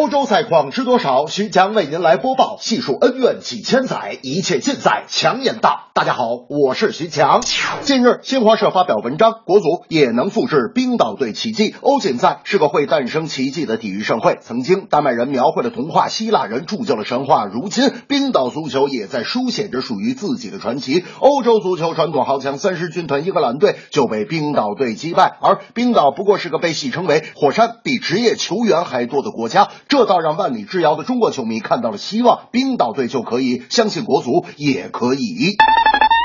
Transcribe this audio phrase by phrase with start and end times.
[0.00, 1.26] 欧洲赛况知多少？
[1.26, 5.90] 徐强为您来播报，细数恩怨几千载，一切尽在强言道。
[5.92, 7.42] 大家好，我是徐强。
[7.82, 11.74] 近日，新华社发表文章，国足也能复制冰岛队奇迹。
[11.82, 21.04] 欧锦赛是个会诞生奇迹的体育盛会，曾经丹麦人描绘了童话，希腊人铸就了神话，如今冰岛足球也在书写着属于自己的传奇。
[21.18, 29.68] 欧洲足球传统豪强三狮军团英格兰队就被冰岛队击败，而冰岛不过是个被戏称为“火山比职业球员还多”的国家。
[29.90, 35.56] 这倒让万里之遥的中国球迷看到了希望，冰岛队就可以相信国足也可以。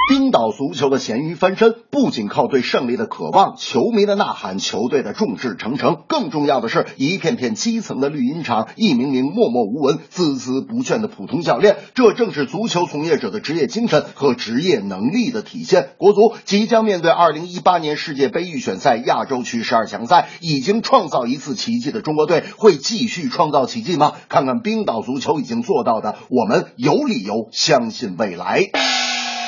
[0.07, 11.77] 冰岛足球的咸鱼翻身，不仅靠对胜利的渴望、球迷的呐喊、球队的众志成城，更重要的是一片片基层的绿茵场，一名名默默无闻、孜孜不倦的普通教练。
[11.95, 15.89] 这正是足球从业者的职业精神和职业能力的体现。
[15.97, 24.11] 国足即将面对2018年世界杯预选赛亚洲区十二强赛，已经创造一次奇迹的中国队会继续创造奇迹吗？
[24.29, 28.69] 看看冰岛足球已经做到的，我们有理由相信未来。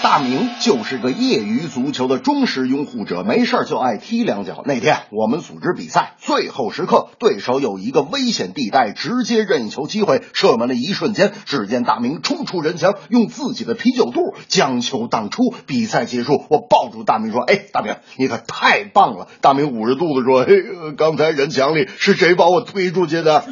[0.04, 4.64] 大明就是个业余足球的忠实拥护者，没事就爱踢两脚。
[4.66, 15.42] 那天我们组织比赛，最后时刻，对手有一个危险地带，直接任意球机会，射门的一瞬间，只见大明冲出人墙，用自己的啤酒肚将球挡出。
[15.66, 20.64] 比赛结束，我抱住大明说：“哎，大明，你可太棒了！”大明捂着肚子说：“嘿，
[20.98, 23.44] 刚才人墙里是谁把我推出去的？”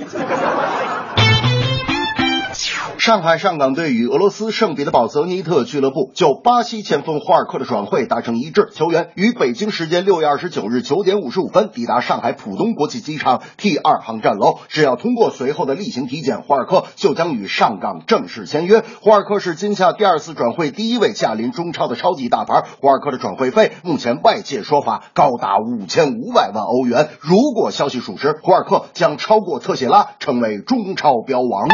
[3.05, 18.83] 上海上港队与俄罗斯圣彼得堡泽尼特俱乐部就巴西前锋霍尔克的转会达成一致，球员于北京时间六月二十九日九点五十五分抵达上海浦东国际机场 T 二航站楼，只要通过随后的例行体检，霍尔克就将与上港正式签约。
[19.01, 31.67] 霍尔克是今夏第二次转会第一位驾临中超的超级大牌，霍尔克的转会费目前外界说法高达五千五百万欧元，如果消息属实，霍尔克将超过特谢拉，成为中超标王。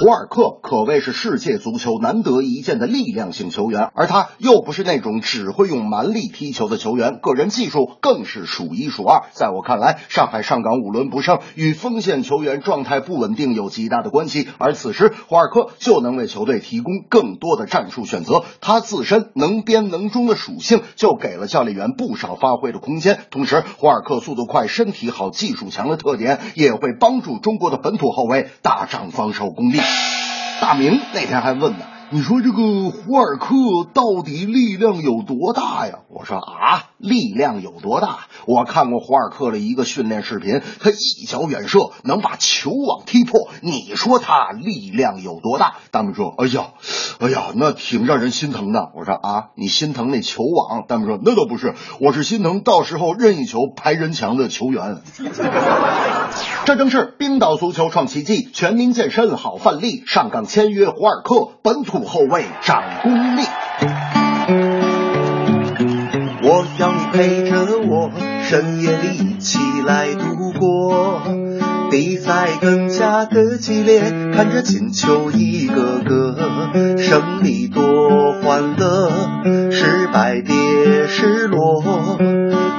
[0.00, 9.22] 胡尔克可谓是世界足球难得一见的力量型球员，而他又不是那种只会用蛮力踢球的球员，个人技术更是数一数二。
[9.30, 18.42] 在我看来，上海上港五轮不胜与锋线球员状态不稳定有极大的关系，而此时胡尔克就能为球队提供更多的战术选择。
[18.60, 23.20] 他自身能编能中的属性，就给了教练员不少发挥的空间。
[23.30, 29.83] 同时，胡尔克速度快、身体好、技术强的特点，也会帮助中国的本土后卫打仗防守功力。
[30.60, 31.84] 大明那天还问呢，
[32.14, 33.56] 你说这个胡尔克
[33.92, 35.98] 到底力量有多大呀？
[36.08, 38.28] 我说啊，力量有多大？
[38.46, 43.48] 我看过胡尔克的一个训练视频，他一脚远射能把球网踢破。
[43.62, 45.74] 你说他力量有多大？
[45.90, 46.66] 大明说：“哎呀，
[47.18, 50.84] 哎呀，那挺让人心疼的。”我说啊，你心疼那球网？
[50.86, 54.98] 大明说：“那倒不是，我是心疼到时候任意球拍人墙的球员。”
[56.64, 60.04] 这正是冰岛足球创奇迹，全民健身好范例。
[60.06, 63.42] 上港签约胡尔克，本土后卫长功力。
[66.46, 68.10] 我要你陪着我，
[68.42, 71.22] 深夜里一起来度过。
[71.90, 74.00] 比赛更加的激烈，
[74.32, 79.10] 看着进球一个个，胜利多欢乐，
[79.70, 81.82] 失败别失落。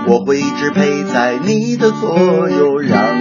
[0.08, 3.15] 我会一直陪在你的左右，让